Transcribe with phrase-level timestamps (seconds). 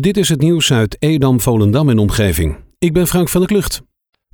[0.00, 2.56] Dit is het nieuws uit Edam, Volendam en omgeving.
[2.78, 3.82] Ik ben Frank van der Klucht.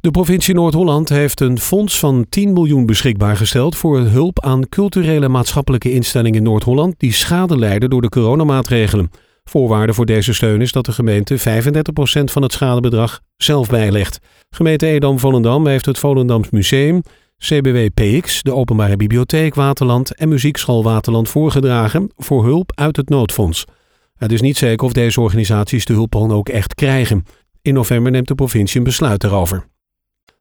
[0.01, 5.29] De provincie Noord-Holland heeft een fonds van 10 miljoen beschikbaar gesteld voor hulp aan culturele
[5.29, 9.11] maatschappelijke instellingen in Noord-Holland die schade lijden door de coronamaatregelen.
[9.45, 11.43] Voorwaarde voor deze steun is dat de gemeente 35%
[12.25, 14.19] van het schadebedrag zelf bijlegt.
[14.51, 17.03] Gemeente Edam-Volendam heeft het Volendams Museum,
[17.39, 23.65] CBW PX, de Openbare Bibliotheek Waterland en Muziekschool Waterland voorgedragen voor hulp uit het noodfonds.
[24.19, 27.25] Het is niet zeker of deze organisaties de hulp ook echt krijgen.
[27.63, 29.67] In november neemt de provincie een besluit daarover.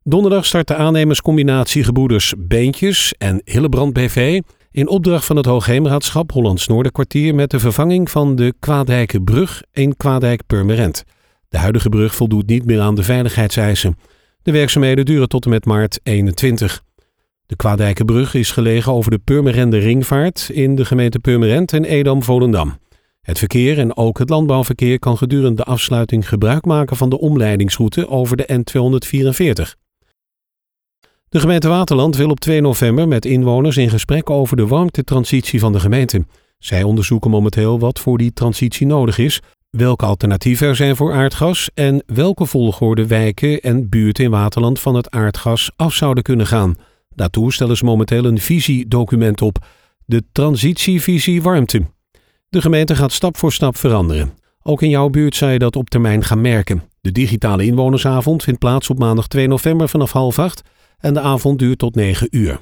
[0.03, 6.67] Donderdag start de aannemerscombinatie Gebroeders Beentjes en Hillebrand BV in opdracht van het Hoogheemraadschap Hollands
[6.67, 11.03] Noorderkwartier met de vervanging van de Kwaadijkenbrug in Kwaadijk-Purmerend.
[11.49, 13.97] De huidige brug voldoet niet meer aan de veiligheidseisen.
[14.41, 16.83] De werkzaamheden duren tot en met maart 21.
[17.45, 22.77] De Kwaadijkenbrug is gelegen over de Purmerende Ringvaart in de gemeente Purmerend en Edam-Volendam.
[23.27, 28.09] Het verkeer en ook het landbouwverkeer kan gedurende de afsluiting gebruik maken van de omleidingsroute
[28.09, 29.85] over de N244.
[31.29, 35.71] De gemeente Waterland wil op 2 november met inwoners in gesprek over de warmtetransitie van
[35.71, 36.25] de gemeente.
[36.57, 41.69] Zij onderzoeken momenteel wat voor die transitie nodig is, welke alternatieven er zijn voor aardgas
[41.73, 46.75] en welke volgorde wijken en buurten in Waterland van het aardgas af zouden kunnen gaan.
[47.15, 49.65] Daartoe stellen ze momenteel een visiedocument op,
[50.05, 51.95] de transitievisie warmte.
[52.49, 54.33] De gemeente gaat stap voor stap veranderen.
[54.63, 56.83] Ook in jouw buurt zou je dat op termijn gaan merken.
[57.01, 60.61] De digitale inwonersavond vindt plaats op maandag 2 november vanaf half acht
[60.97, 62.59] en de avond duurt tot 9 uur.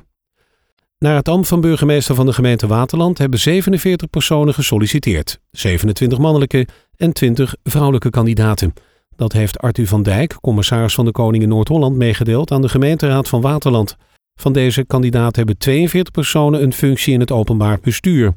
[1.00, 6.68] Naar het ambt van burgemeester van de gemeente Waterland hebben 47 personen gesolliciteerd, 27 mannelijke
[6.98, 8.74] en 20 vrouwelijke kandidaten.
[9.16, 13.28] Dat heeft Arthur van Dijk, commissaris van de Koning in Noord-Holland, meegedeeld aan de gemeenteraad
[13.28, 13.98] van Waterland.
[14.36, 18.34] Van deze kandidaten hebben 42 personen een functie in het openbaar bestuur.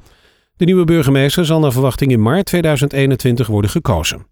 [0.58, 4.26] De nieuwe burgemeester zal naar verwachting in maart 2021 worden gekozen.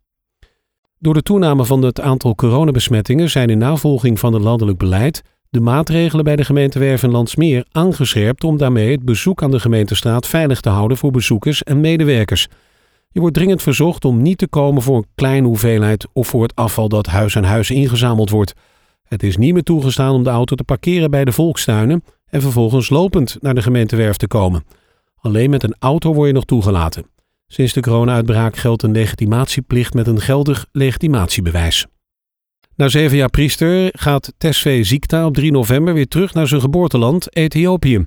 [0.98, 5.60] Door de toename van het aantal coronabesmettingen zijn in navolging van het landelijk beleid de
[5.60, 7.26] maatregelen bij de gemeente Werven
[7.72, 12.48] aangescherpt om daarmee het bezoek aan de gemeentestraat veilig te houden voor bezoekers en medewerkers.
[13.10, 16.54] Je wordt dringend verzocht om niet te komen voor een kleine hoeveelheid of voor het
[16.54, 18.54] afval dat huis aan huis ingezameld wordt.
[19.04, 22.88] Het is niet meer toegestaan om de auto te parkeren bij de volkstuinen en vervolgens
[22.88, 24.64] lopend naar de gemeentewerf te komen.
[25.26, 27.06] Alleen met een auto word je nog toegelaten.
[27.46, 31.86] Sinds de corona-uitbraak geldt een legitimatieplicht met een geldig legitimatiebewijs.
[32.74, 37.36] Na zeven jaar priester gaat Tesfe Ziekta op 3 november weer terug naar zijn geboorteland
[37.36, 38.06] Ethiopië.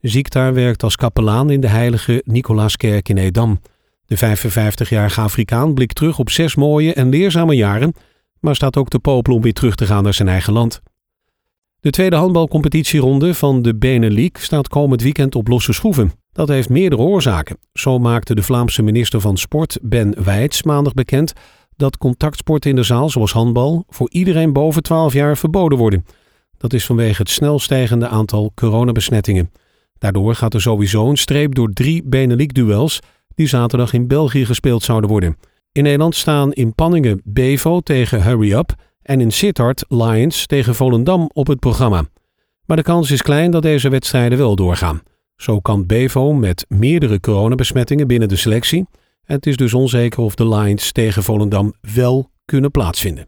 [0.00, 3.60] Ziekta werkt als kapelaan in de heilige Nicolaaskerk in Edam.
[4.06, 7.94] De 55-jarige Afrikaan blikt terug op zes mooie en leerzame jaren,
[8.40, 10.80] maar staat ook te popelen om weer terug te gaan naar zijn eigen land.
[11.80, 16.19] De tweede handbalcompetitieronde van de Benelux staat komend weekend op losse schroeven.
[16.32, 17.58] Dat heeft meerdere oorzaken.
[17.72, 21.32] Zo maakte de Vlaamse minister van Sport Ben Wijts maandag bekend
[21.76, 26.04] dat contactsporten in de zaal, zoals handbal, voor iedereen boven 12 jaar verboden worden.
[26.58, 29.50] Dat is vanwege het snel stijgende aantal coronabesmettingen.
[29.98, 33.00] Daardoor gaat er sowieso een streep door drie Benelux-duels
[33.34, 35.36] die zaterdag in België gespeeld zouden worden.
[35.72, 41.30] In Nederland staan in Panningen Bevo tegen Hurry Up en in Sittard Lions tegen Volendam
[41.32, 42.04] op het programma.
[42.66, 45.02] Maar de kans is klein dat deze wedstrijden wel doorgaan.
[45.40, 48.86] Zo kan Bevo met meerdere coronabesmettingen binnen de selectie.
[49.24, 53.26] Het is dus onzeker of de Lions tegen Volendam wel kunnen plaatsvinden.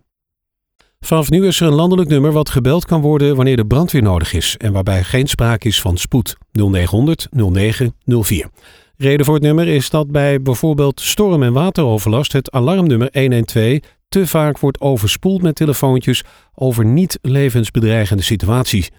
[1.00, 4.32] Vanaf nu is er een landelijk nummer wat gebeld kan worden wanneer de brandweer nodig
[4.32, 8.48] is en waarbij geen sprake is van spoed 0900 0904.
[8.96, 14.26] Reden voor het nummer is dat bij bijvoorbeeld storm- en wateroverlast het alarmnummer 112 te
[14.26, 16.24] vaak wordt overspoeld met telefoontjes
[16.54, 18.90] over niet levensbedreigende situaties.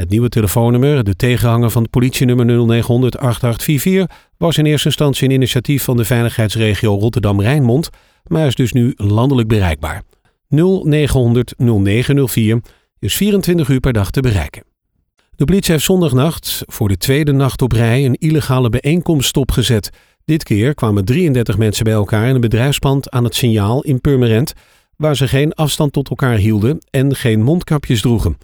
[0.00, 5.34] Het nieuwe telefoonnummer, de tegenhanger van het politienummer 0900 8844, was in eerste instantie een
[5.34, 7.90] initiatief van de veiligheidsregio Rotterdam-Rijnmond,
[8.26, 10.02] maar is dus nu landelijk bereikbaar.
[10.48, 12.60] 0900 0904
[12.98, 14.62] is 24 uur per dag te bereiken.
[15.36, 19.90] De politie heeft zondagnacht voor de tweede nacht op rij een illegale bijeenkomst stopgezet.
[20.24, 24.52] Dit keer kwamen 33 mensen bij elkaar in een bedrijfspand aan het signaal in Purmerend,
[24.96, 28.36] waar ze geen afstand tot elkaar hielden en geen mondkapjes droegen.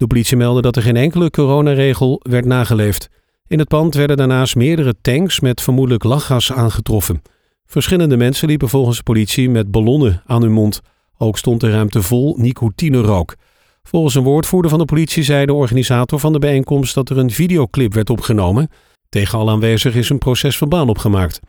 [0.00, 3.08] De politie meldde dat er geen enkele coronaregel werd nageleefd.
[3.46, 7.22] In het pand werden daarnaast meerdere tanks met vermoedelijk lachgas aangetroffen.
[7.66, 10.80] Verschillende mensen liepen volgens de politie met ballonnen aan hun mond.
[11.18, 13.34] Ook stond de ruimte vol nicotinerook.
[13.82, 17.30] Volgens een woordvoerder van de politie zei de organisator van de bijeenkomst dat er een
[17.30, 18.70] videoclip werd opgenomen.
[19.08, 21.40] Tegen alle aanwezigen is een proces verbaal opgemaakt.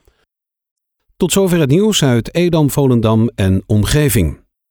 [1.18, 4.40] Tot zover het nieuws uit Edam, Volendam en omgeving.